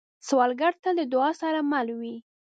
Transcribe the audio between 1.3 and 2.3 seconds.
سره مل وي